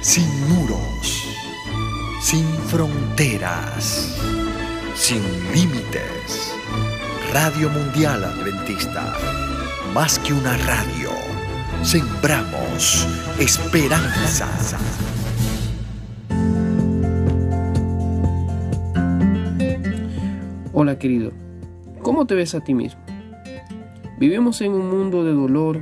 [0.00, 1.28] sin muros,
[2.22, 4.18] sin fronteras,
[4.94, 5.20] sin
[5.52, 6.54] límites.
[7.32, 9.14] Radio Mundial Adventista,
[9.94, 11.10] más que una radio,
[11.82, 13.06] sembramos
[13.38, 14.48] esperanza.
[20.72, 21.32] Hola querido,
[22.00, 23.02] ¿cómo te ves a ti mismo?
[24.18, 25.78] Vivimos en un mundo de dolor,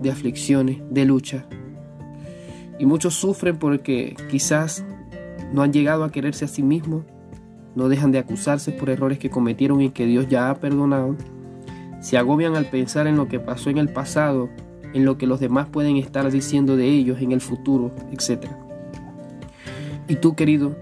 [0.00, 1.46] de aflicciones, de lucha
[2.80, 4.84] y muchos sufren porque quizás
[5.52, 7.04] no han llegado a quererse a sí mismos,
[7.74, 11.14] no dejan de acusarse por errores que cometieron y que Dios ya ha perdonado.
[12.00, 14.48] Se agobian al pensar en lo que pasó en el pasado,
[14.94, 18.46] en lo que los demás pueden estar diciendo de ellos en el futuro, etc.
[20.08, 20.74] Y tú, querido,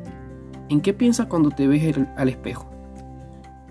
[0.69, 2.71] ¿en qué piensas cuando te ves al espejo?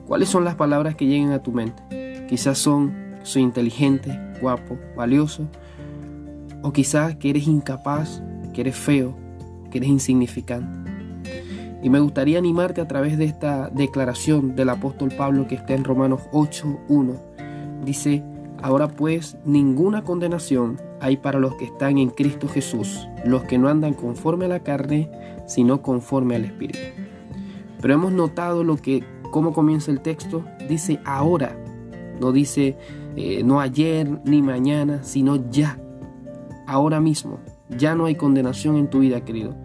[0.05, 2.28] ¿Cuáles son las palabras que llegan a tu mente?
[2.28, 5.48] Quizás son, soy inteligente, guapo, valioso,
[6.67, 8.21] o quizás que eres incapaz,
[8.53, 9.16] que eres feo,
[9.71, 10.91] que eres insignificante.
[11.81, 15.86] Y me gustaría animarte a través de esta declaración del apóstol Pablo que está en
[15.86, 17.16] Romanos 8.1.
[17.86, 18.22] Dice,
[18.61, 23.70] ahora pues ninguna condenación hay para los que están en Cristo Jesús, los que no
[23.70, 25.09] andan conforme a la carne,
[25.47, 26.80] sino conforme al Espíritu.
[27.80, 31.55] Pero hemos notado lo que, cómo comienza el texto, dice ahora,
[32.20, 32.75] no dice
[33.16, 35.80] eh, no ayer ni mañana, sino ya
[36.68, 37.40] ahora mismo.
[37.70, 39.56] Ya no hay condenación en tu vida, querido.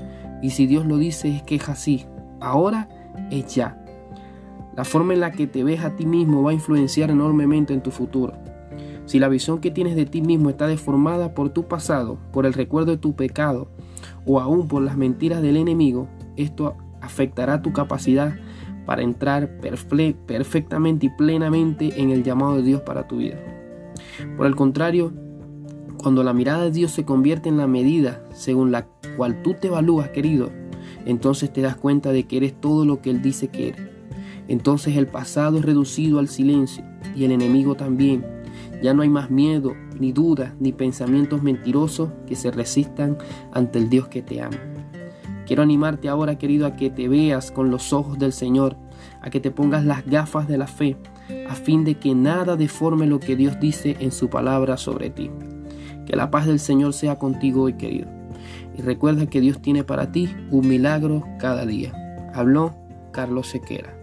[0.40, 2.06] Y si Dios lo dice es que es así.
[2.40, 2.88] Ahora
[3.30, 3.78] es ya.
[4.76, 7.82] La forma en la que te ves a ti mismo va a influenciar enormemente en
[7.82, 8.32] tu futuro.
[9.04, 12.54] Si la visión que tienes de ti mismo está deformada por tu pasado, por el
[12.54, 13.68] recuerdo de tu pecado
[14.24, 18.34] o aún por las mentiras del enemigo, esto afectará tu capacidad
[18.86, 23.36] para entrar perfectamente y plenamente en el llamado de Dios para tu vida.
[24.36, 25.12] Por el contrario,
[26.02, 28.86] cuando la mirada de Dios se convierte en la medida según la
[29.16, 30.50] cual tú te evalúas, querido,
[31.06, 33.88] entonces te das cuenta de que eres todo lo que Él dice que eres.
[34.48, 38.26] Entonces el pasado es reducido al silencio y el enemigo también.
[38.82, 43.16] Ya no hay más miedo, ni dudas, ni pensamientos mentirosos que se resistan
[43.52, 44.58] ante el Dios que te ama.
[45.46, 48.76] Quiero animarte ahora, querido, a que te veas con los ojos del Señor,
[49.20, 50.96] a que te pongas las gafas de la fe,
[51.48, 55.30] a fin de que nada deforme lo que Dios dice en su palabra sobre ti.
[56.06, 58.08] Que la paz del Señor sea contigo hoy, querido.
[58.76, 61.92] Y recuerda que Dios tiene para ti un milagro cada día.
[62.34, 62.74] Habló
[63.12, 63.94] Carlos Sequera.